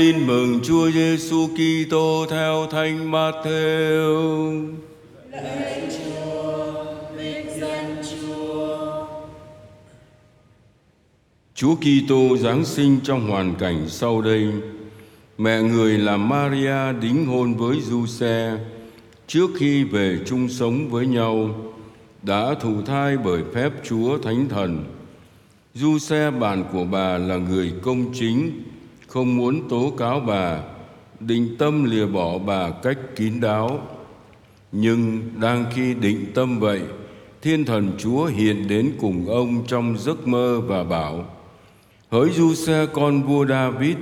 Tin 0.00 0.26
mừng 0.26 0.60
Chúa 0.62 0.90
Giêsu 0.90 1.48
Kitô 1.48 2.26
theo 2.30 2.66
Thánh 2.70 3.10
Matthew. 3.10 4.74
Lạy 5.30 5.82
Chúa, 5.90 6.84
vinh 7.16 7.46
danh 7.60 7.96
Chúa. 8.10 9.06
Chúa 11.54 11.74
Kitô 11.74 12.36
giáng 12.36 12.64
sinh 12.64 13.00
trong 13.04 13.30
hoàn 13.30 13.54
cảnh 13.54 13.84
sau 13.88 14.22
đây. 14.22 14.46
Mẹ 15.38 15.62
người 15.62 15.98
là 15.98 16.16
Maria 16.16 16.92
đính 17.00 17.26
hôn 17.26 17.54
với 17.54 17.80
Giuse 17.80 18.56
trước 19.26 19.50
khi 19.56 19.84
về 19.84 20.18
chung 20.26 20.48
sống 20.48 20.88
với 20.88 21.06
nhau 21.06 21.54
đã 22.22 22.54
thụ 22.60 22.82
thai 22.86 23.16
bởi 23.16 23.42
phép 23.54 23.72
Chúa 23.84 24.18
Thánh 24.18 24.48
Thần. 24.48 24.84
Giuse 25.74 26.30
bạn 26.30 26.64
của 26.72 26.84
bà 26.84 27.18
là 27.18 27.36
người 27.36 27.72
công 27.82 28.12
chính, 28.14 28.62
không 29.10 29.36
muốn 29.36 29.68
tố 29.68 29.92
cáo 29.98 30.20
bà, 30.20 30.58
định 31.20 31.56
tâm 31.58 31.84
lìa 31.84 32.06
bỏ 32.06 32.38
bà 32.38 32.70
cách 32.70 32.98
kín 33.16 33.40
đáo. 33.40 33.80
Nhưng 34.72 35.20
đang 35.40 35.64
khi 35.74 35.94
định 35.94 36.26
tâm 36.34 36.60
vậy, 36.60 36.80
Thiên 37.42 37.64
Thần 37.64 37.92
Chúa 37.98 38.24
hiện 38.24 38.68
đến 38.68 38.92
cùng 39.00 39.26
ông 39.26 39.64
trong 39.66 39.98
giấc 39.98 40.28
mơ 40.28 40.60
và 40.60 40.84
bảo: 40.84 41.24
Hỡi 42.10 42.30
Giuse 42.30 42.86
con 42.92 43.22
vua 43.22 43.46
David, 43.46 43.96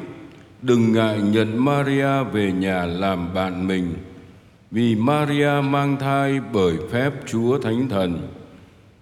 đừng 0.62 0.92
ngại 0.92 1.20
nhận 1.22 1.64
Maria 1.64 2.24
về 2.32 2.52
nhà 2.52 2.86
làm 2.86 3.34
bạn 3.34 3.68
mình, 3.68 3.94
vì 4.70 4.94
Maria 4.94 5.60
mang 5.64 5.96
thai 6.00 6.40
bởi 6.52 6.76
phép 6.90 7.12
Chúa 7.26 7.58
Thánh 7.58 7.88
Thần. 7.88 8.28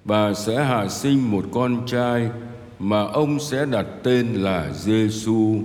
Bà 0.05 0.35
sẽ 0.35 0.65
hạ 0.65 0.89
sinh 0.89 1.31
một 1.31 1.45
con 1.53 1.87
trai 1.87 2.31
mà 2.79 3.03
ông 3.03 3.41
sẽ 3.41 3.67
đặt 3.67 3.87
tên 4.03 4.27
là 4.27 4.73
Giêsu, 4.73 5.61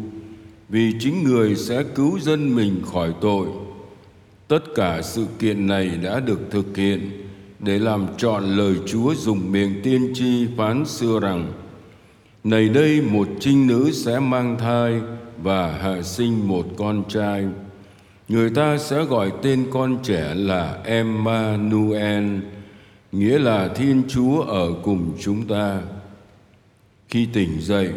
vì 0.71 0.93
chính 0.99 1.23
người 1.23 1.55
sẽ 1.55 1.83
cứu 1.83 2.19
dân 2.19 2.55
mình 2.55 2.81
khỏi 2.93 3.13
tội. 3.21 3.47
Tất 4.47 4.59
cả 4.75 5.01
sự 5.01 5.25
kiện 5.39 5.67
này 5.67 5.89
đã 6.03 6.19
được 6.19 6.39
thực 6.51 6.77
hiện 6.77 7.11
để 7.59 7.79
làm 7.79 8.07
trọn 8.17 8.43
lời 8.43 8.75
Chúa 8.85 9.15
dùng 9.15 9.51
miệng 9.51 9.81
tiên 9.83 10.11
tri 10.13 10.47
phán 10.57 10.85
xưa 10.85 11.19
rằng: 11.19 11.53
Này 12.43 12.69
đây 12.69 13.01
một 13.01 13.27
trinh 13.39 13.67
nữ 13.67 13.91
sẽ 13.91 14.19
mang 14.19 14.57
thai 14.59 15.01
và 15.43 15.77
hạ 15.77 16.01
sinh 16.01 16.47
một 16.47 16.65
con 16.77 17.03
trai. 17.09 17.45
Người 18.29 18.49
ta 18.49 18.77
sẽ 18.77 19.03
gọi 19.03 19.31
tên 19.41 19.65
con 19.71 19.97
trẻ 20.03 20.33
là 20.35 20.81
Emmanuel, 20.85 22.25
nghĩa 23.11 23.39
là 23.39 23.67
Thiên 23.67 24.03
Chúa 24.07 24.41
ở 24.41 24.73
cùng 24.83 25.17
chúng 25.19 25.47
ta. 25.47 25.81
Khi 27.09 27.27
tỉnh 27.33 27.61
dậy, 27.61 27.89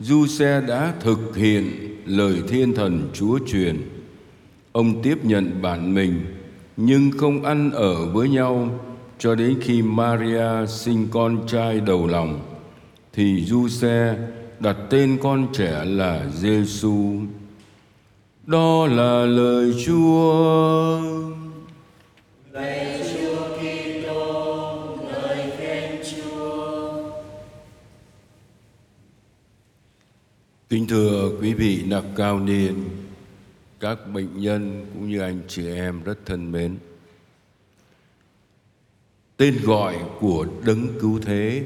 Du-xe 0.00 0.60
đã 0.60 0.92
thực 1.00 1.36
hiện 1.36 1.70
lời 2.06 2.42
thiên 2.48 2.74
thần 2.74 3.08
Chúa 3.12 3.38
truyền. 3.46 3.76
Ông 4.72 5.02
tiếp 5.02 5.24
nhận 5.24 5.62
bản 5.62 5.94
mình, 5.94 6.20
nhưng 6.76 7.10
không 7.10 7.44
ăn 7.44 7.70
ở 7.70 8.06
với 8.06 8.28
nhau 8.28 8.80
cho 9.18 9.34
đến 9.34 9.58
khi 9.60 9.82
Maria 9.82 10.66
sinh 10.68 11.08
con 11.10 11.46
trai 11.46 11.80
đầu 11.80 12.06
lòng. 12.06 12.40
Thì 13.12 13.44
Du-xe 13.44 14.16
đặt 14.60 14.76
tên 14.90 15.18
con 15.22 15.46
trẻ 15.52 15.84
là 15.84 16.26
Giêsu. 16.34 17.14
Đó 18.46 18.86
là 18.86 19.26
lời 19.26 19.84
Chúa. 19.86 21.00
Lạy 22.52 22.87
Kính 30.68 30.86
thưa 30.86 31.30
quý 31.40 31.54
vị 31.54 31.84
nặc 31.86 32.04
cao 32.16 32.40
niên, 32.40 32.74
các 33.80 33.98
bệnh 34.12 34.40
nhân 34.40 34.86
cũng 34.94 35.08
như 35.08 35.20
anh 35.20 35.40
chị 35.48 35.66
em 35.66 36.02
rất 36.02 36.18
thân 36.26 36.52
mến. 36.52 36.76
Tên 39.36 39.56
gọi 39.62 39.96
của 40.20 40.46
đấng 40.66 40.88
cứu 41.00 41.20
thế 41.22 41.64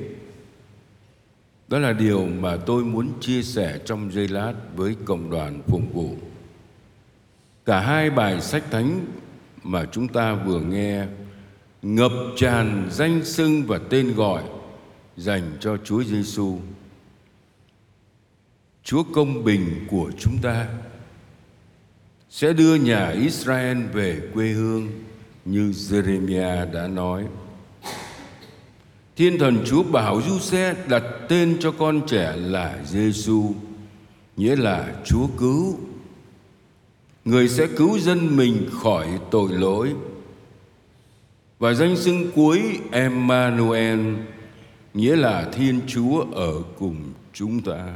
đó 1.68 1.78
là 1.78 1.92
điều 1.92 2.26
mà 2.26 2.56
tôi 2.56 2.84
muốn 2.84 3.08
chia 3.20 3.42
sẻ 3.42 3.78
trong 3.84 4.12
giây 4.12 4.28
lát 4.28 4.54
với 4.76 4.96
cộng 5.04 5.30
đoàn 5.30 5.62
phụng 5.66 5.92
vụ. 5.92 6.16
Cả 7.64 7.80
hai 7.80 8.10
bài 8.10 8.40
sách 8.40 8.64
thánh 8.70 9.06
mà 9.62 9.84
chúng 9.92 10.08
ta 10.08 10.34
vừa 10.34 10.60
nghe 10.60 11.06
ngập 11.82 12.12
tràn 12.36 12.88
danh 12.90 13.24
xưng 13.24 13.62
và 13.66 13.80
tên 13.90 14.14
gọi 14.14 14.42
dành 15.16 15.56
cho 15.60 15.76
Chúa 15.76 16.04
Giêsu. 16.04 16.58
Chúa 18.84 19.02
công 19.02 19.44
bình 19.44 19.86
của 19.90 20.10
chúng 20.18 20.38
ta 20.42 20.68
sẽ 22.30 22.52
đưa 22.52 22.74
nhà 22.74 23.08
Israel 23.08 23.78
về 23.92 24.20
quê 24.34 24.48
hương 24.48 24.88
như 25.44 25.70
Jeremiah 25.70 26.72
đã 26.72 26.86
nói. 26.86 27.24
Thiên 29.16 29.38
thần 29.38 29.64
Chúa 29.66 29.82
bảo 29.82 30.22
Du-xe 30.22 30.74
đặt 30.88 31.02
tên 31.28 31.56
cho 31.60 31.72
con 31.72 32.00
trẻ 32.06 32.36
là 32.36 32.78
Giêsu, 32.86 33.54
nghĩa 34.36 34.56
là 34.56 34.94
Chúa 35.04 35.26
cứu. 35.38 35.78
Người 37.24 37.48
sẽ 37.48 37.66
cứu 37.76 37.98
dân 37.98 38.36
mình 38.36 38.68
khỏi 38.72 39.08
tội 39.30 39.52
lỗi. 39.52 39.94
Và 41.58 41.74
danh 41.74 41.96
xưng 41.96 42.30
cuối 42.34 42.62
Emmanuel 42.92 44.00
nghĩa 44.94 45.16
là 45.16 45.48
Thiên 45.52 45.80
Chúa 45.86 46.24
ở 46.32 46.62
cùng 46.78 46.96
chúng 47.32 47.60
ta. 47.60 47.94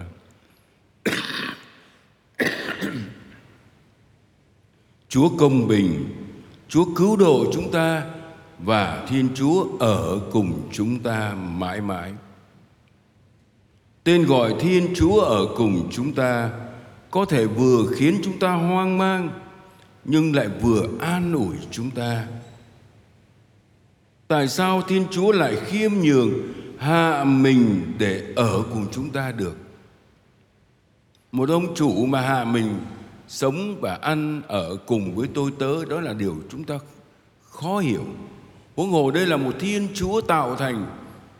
Chúa 5.16 5.28
công 5.38 5.68
bình, 5.68 6.04
Chúa 6.68 6.84
cứu 6.94 7.16
độ 7.16 7.44
chúng 7.52 7.70
ta 7.70 8.04
và 8.58 9.06
Thiên 9.08 9.28
Chúa 9.34 9.66
ở 9.78 10.20
cùng 10.32 10.68
chúng 10.72 10.98
ta 10.98 11.34
mãi 11.34 11.80
mãi. 11.80 12.12
Tên 14.04 14.26
gọi 14.26 14.54
Thiên 14.60 14.94
Chúa 14.94 15.20
ở 15.20 15.46
cùng 15.56 15.88
chúng 15.92 16.14
ta 16.14 16.50
có 17.10 17.24
thể 17.24 17.46
vừa 17.46 17.86
khiến 17.96 18.20
chúng 18.24 18.38
ta 18.38 18.52
hoang 18.52 18.98
mang 18.98 19.30
nhưng 20.04 20.34
lại 20.34 20.48
vừa 20.60 20.88
an 21.00 21.32
ủi 21.32 21.56
chúng 21.70 21.90
ta. 21.90 22.26
Tại 24.28 24.48
sao 24.48 24.82
Thiên 24.82 25.04
Chúa 25.10 25.32
lại 25.32 25.56
khiêm 25.64 25.92
nhường 25.92 26.32
hạ 26.78 27.24
mình 27.24 27.92
để 27.98 28.32
ở 28.36 28.62
cùng 28.72 28.86
chúng 28.92 29.10
ta 29.10 29.32
được? 29.32 29.56
Một 31.32 31.48
ông 31.48 31.74
chủ 31.74 32.06
mà 32.06 32.20
hạ 32.20 32.44
mình 32.44 32.74
sống 33.28 33.80
và 33.80 33.94
ăn 33.94 34.42
ở 34.46 34.76
cùng 34.86 35.14
với 35.14 35.28
tôi 35.34 35.50
tớ 35.58 35.84
đó 35.84 36.00
là 36.00 36.12
điều 36.12 36.36
chúng 36.50 36.64
ta 36.64 36.78
khó 37.42 37.78
hiểu. 37.78 38.04
Huống 38.76 38.90
hồ 38.90 39.10
đây 39.10 39.26
là 39.26 39.36
một 39.36 39.54
Thiên 39.60 39.88
Chúa 39.94 40.20
tạo 40.20 40.56
thành 40.56 40.86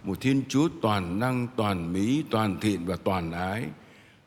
một 0.04 0.20
Thiên 0.20 0.42
Chúa 0.48 0.68
toàn 0.82 1.18
năng, 1.18 1.48
toàn 1.56 1.92
mỹ, 1.92 2.24
toàn 2.30 2.56
thiện 2.60 2.86
và 2.86 2.96
toàn 3.04 3.32
ái 3.32 3.64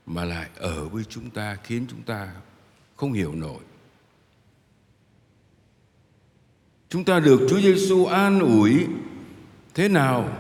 mà 0.06 0.26
lại 0.26 0.50
ở 0.56 0.88
với 0.88 1.04
chúng 1.10 1.30
ta 1.30 1.58
khiến 1.64 1.86
chúng 1.90 2.02
ta 2.02 2.32
không 2.96 3.14
hiểu 3.14 3.36
nổi. 3.36 3.60
Chúng 6.90 7.04
ta 7.04 7.20
được 7.20 7.48
Chúa 7.50 7.60
Giêsu 7.60 8.06
an 8.06 8.40
ủi 8.40 8.88
thế 9.74 9.90
nào 9.90 10.38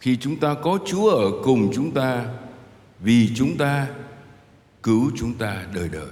khi 0.00 0.16
chúng 0.16 0.36
ta 0.36 0.54
có 0.54 0.78
Chúa 0.86 1.10
ở 1.10 1.30
cùng 1.44 1.70
chúng 1.74 1.90
ta 1.90 2.26
vì 3.00 3.30
chúng 3.34 3.56
ta 3.56 3.86
cứu 4.82 5.10
chúng 5.16 5.34
ta 5.34 5.66
đời 5.74 5.88
đời. 5.92 6.10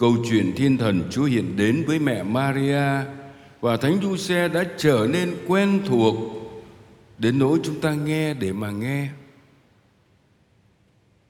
Câu 0.00 0.16
chuyện 0.30 0.52
thiên 0.56 0.78
thần 0.78 1.08
Chúa 1.10 1.24
hiện 1.24 1.56
đến 1.56 1.84
với 1.86 1.98
mẹ 1.98 2.22
Maria 2.22 3.04
và 3.60 3.76
Thánh 3.76 4.00
Giuse 4.02 4.48
đã 4.48 4.64
trở 4.76 5.08
nên 5.10 5.34
quen 5.46 5.82
thuộc 5.86 6.14
đến 7.18 7.38
nỗi 7.38 7.58
chúng 7.64 7.80
ta 7.80 7.94
nghe 7.94 8.34
để 8.34 8.52
mà 8.52 8.70
nghe. 8.70 9.08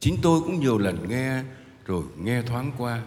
Chính 0.00 0.16
tôi 0.22 0.41
cũng 0.41 0.60
nhiều 0.60 0.78
lần 0.78 1.09
nghe 1.09 1.42
rồi 1.86 2.04
nghe 2.22 2.42
thoáng 2.42 2.72
qua. 2.78 3.03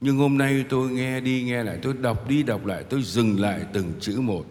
Nhưng 0.00 0.16
hôm 0.16 0.38
nay 0.38 0.64
tôi 0.68 0.90
nghe 0.90 1.20
đi 1.20 1.42
nghe 1.42 1.62
lại, 1.64 1.78
tôi 1.82 1.94
đọc 2.00 2.28
đi 2.28 2.42
đọc 2.42 2.66
lại, 2.66 2.84
tôi 2.84 3.02
dừng 3.02 3.40
lại 3.40 3.64
từng 3.72 3.92
chữ 4.00 4.20
một. 4.20 4.46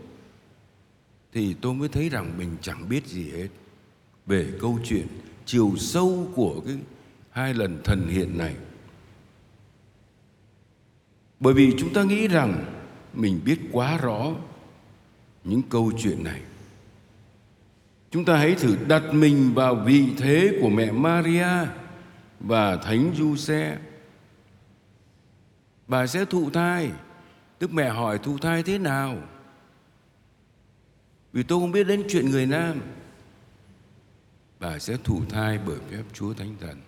Thì 1.33 1.55
tôi 1.61 1.73
mới 1.73 1.89
thấy 1.89 2.09
rằng 2.09 2.37
mình 2.37 2.49
chẳng 2.61 2.89
biết 2.89 3.07
gì 3.07 3.31
hết 3.31 3.47
về 4.25 4.47
câu 4.61 4.79
chuyện 4.83 5.07
chiều 5.45 5.73
sâu 5.77 6.27
của 6.35 6.61
cái 6.65 6.75
hai 7.29 7.53
lần 7.53 7.81
thần 7.83 8.07
hiện 8.07 8.37
này. 8.37 8.55
Bởi 11.39 11.53
vì 11.53 11.75
chúng 11.77 11.93
ta 11.93 12.03
nghĩ 12.03 12.27
rằng 12.27 12.65
mình 13.13 13.41
biết 13.45 13.59
quá 13.71 13.97
rõ 13.97 14.31
những 15.43 15.61
câu 15.69 15.91
chuyện 15.97 16.23
này. 16.23 16.41
Chúng 18.11 18.25
ta 18.25 18.37
hãy 18.37 18.55
thử 18.55 18.77
đặt 18.87 19.03
mình 19.13 19.53
vào 19.53 19.75
vị 19.75 20.07
thế 20.17 20.57
của 20.61 20.69
mẹ 20.69 20.91
Maria 20.91 21.47
và 22.39 22.77
Thánh 22.77 23.13
Giuse. 23.17 23.77
Bà 25.87 26.07
sẽ 26.07 26.25
thụ 26.25 26.49
thai, 26.49 26.91
tức 27.59 27.73
mẹ 27.73 27.89
hỏi 27.89 28.19
thụ 28.23 28.37
thai 28.37 28.63
thế 28.63 28.77
nào? 28.77 29.17
Vì 31.33 31.43
tôi 31.43 31.59
không 31.59 31.71
biết 31.71 31.83
đến 31.83 32.03
chuyện 32.09 32.29
người 32.29 32.45
nam. 32.45 32.81
Bà 34.59 34.79
sẽ 34.79 34.97
thụ 35.03 35.21
thai 35.29 35.59
bởi 35.65 35.77
phép 35.91 36.03
Chúa 36.13 36.33
Thánh 36.33 36.55
Thần. 36.59 36.81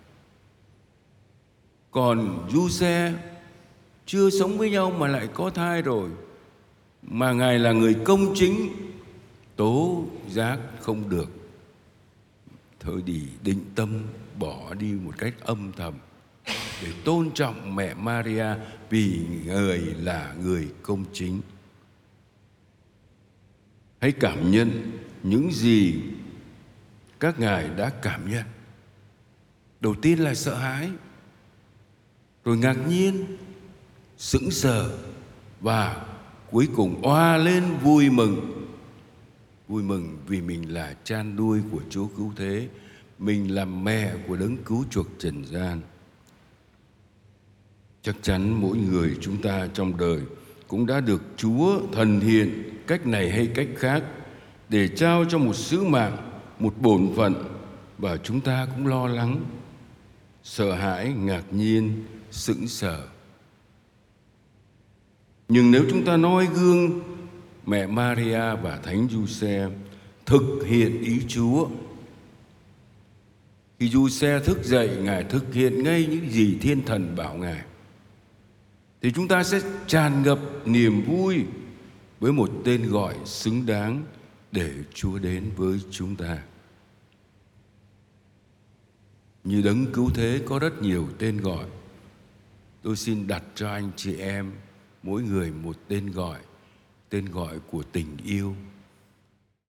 còn 1.90 2.48
du 2.52 2.68
xe 2.68 3.14
chưa 4.08 4.30
sống 4.30 4.58
với 4.58 4.70
nhau 4.70 4.90
mà 4.90 5.08
lại 5.08 5.28
có 5.34 5.50
thai 5.50 5.82
rồi 5.82 6.10
mà 7.02 7.32
ngài 7.32 7.58
là 7.58 7.72
người 7.72 7.96
công 8.04 8.32
chính 8.34 8.68
tố 9.56 10.04
giác 10.28 10.58
không 10.80 11.08
được 11.08 11.30
thôi 12.80 13.02
thì 13.06 13.22
định 13.42 13.64
tâm 13.74 14.02
bỏ 14.38 14.74
đi 14.74 14.92
một 14.92 15.12
cách 15.18 15.34
âm 15.40 15.72
thầm 15.76 15.94
để 16.82 16.92
tôn 17.04 17.30
trọng 17.34 17.76
mẹ 17.76 17.94
Maria 17.94 18.46
vì 18.90 19.26
người 19.44 19.78
là 19.78 20.34
người 20.42 20.68
công 20.82 21.04
chính. 21.12 21.40
Hãy 24.00 24.12
cảm 24.12 24.50
nhận 24.50 24.98
những 25.22 25.52
gì 25.52 26.02
các 27.20 27.40
ngài 27.40 27.68
đã 27.68 27.90
cảm 28.02 28.30
nhận. 28.30 28.44
Đầu 29.80 29.94
tiên 30.02 30.18
là 30.18 30.34
sợ 30.34 30.54
hãi, 30.54 30.90
rồi 32.44 32.56
ngạc 32.56 32.76
nhiên, 32.88 33.36
sững 34.18 34.50
sờ 34.50 34.98
và 35.60 36.06
cuối 36.50 36.68
cùng 36.76 37.02
oa 37.02 37.36
lên 37.36 37.64
vui 37.82 38.10
mừng. 38.10 38.64
Vui 39.68 39.82
mừng 39.82 40.18
vì 40.26 40.40
mình 40.40 40.74
là 40.74 40.94
chan 41.04 41.36
đuôi 41.36 41.60
của 41.72 41.80
Chúa 41.90 42.06
cứu 42.06 42.32
thế, 42.36 42.68
mình 43.18 43.54
là 43.54 43.64
mẹ 43.64 44.12
của 44.28 44.36
đấng 44.36 44.56
cứu 44.56 44.84
chuộc 44.90 45.06
trần 45.18 45.44
gian 45.44 45.80
chắc 48.08 48.16
chắn 48.22 48.60
mỗi 48.60 48.76
người 48.76 49.16
chúng 49.20 49.42
ta 49.42 49.68
trong 49.74 49.96
đời 49.96 50.20
cũng 50.68 50.86
đã 50.86 51.00
được 51.00 51.22
Chúa 51.36 51.80
thần 51.92 52.20
hiện 52.20 52.78
cách 52.86 53.06
này 53.06 53.30
hay 53.30 53.46
cách 53.54 53.68
khác 53.76 54.02
để 54.68 54.88
trao 54.88 55.24
cho 55.28 55.38
một 55.38 55.56
sứ 55.56 55.84
mạng, 55.84 56.16
một 56.58 56.74
bổn 56.80 57.12
phận 57.16 57.34
và 57.98 58.16
chúng 58.16 58.40
ta 58.40 58.66
cũng 58.74 58.86
lo 58.86 59.06
lắng, 59.06 59.44
sợ 60.42 60.74
hãi, 60.74 61.12
ngạc 61.12 61.44
nhiên, 61.50 62.04
sững 62.30 62.68
sờ. 62.68 63.06
Nhưng 65.48 65.70
nếu 65.70 65.84
chúng 65.90 66.04
ta 66.04 66.16
noi 66.16 66.46
gương 66.46 67.00
mẹ 67.66 67.86
Maria 67.86 68.54
và 68.62 68.80
Thánh 68.82 69.08
Giuse 69.08 69.68
thực 70.26 70.62
hiện 70.66 71.02
ý 71.02 71.20
Chúa 71.28 71.68
khi 73.78 73.88
Giuse 73.88 74.40
thức 74.40 74.64
dậy, 74.64 74.96
Ngài 75.02 75.24
thực 75.24 75.54
hiện 75.54 75.82
ngay 75.82 76.06
những 76.10 76.30
gì 76.30 76.58
thiên 76.60 76.82
thần 76.84 77.16
bảo 77.16 77.34
Ngài 77.34 77.62
thì 79.02 79.12
chúng 79.12 79.28
ta 79.28 79.44
sẽ 79.44 79.60
tràn 79.86 80.22
ngập 80.22 80.38
niềm 80.64 81.02
vui 81.02 81.44
với 82.20 82.32
một 82.32 82.50
tên 82.64 82.90
gọi 82.90 83.14
xứng 83.24 83.66
đáng 83.66 84.04
để 84.52 84.72
Chúa 84.94 85.18
đến 85.18 85.50
với 85.56 85.80
chúng 85.90 86.16
ta. 86.16 86.38
Như 89.44 89.62
đấng 89.62 89.92
cứu 89.92 90.10
thế 90.14 90.42
có 90.46 90.58
rất 90.58 90.82
nhiều 90.82 91.08
tên 91.18 91.40
gọi. 91.40 91.64
Tôi 92.82 92.96
xin 92.96 93.26
đặt 93.26 93.42
cho 93.54 93.70
anh 93.70 93.90
chị 93.96 94.16
em 94.16 94.52
mỗi 95.02 95.22
người 95.22 95.52
một 95.52 95.76
tên 95.88 96.10
gọi, 96.10 96.38
tên 97.08 97.24
gọi 97.24 97.58
của 97.70 97.82
tình 97.82 98.16
yêu, 98.24 98.54